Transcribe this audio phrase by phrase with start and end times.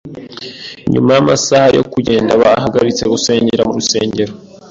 [0.91, 4.33] Nyuma yamasaha yo kugenda, bahagaritse gusengera mu rusengero.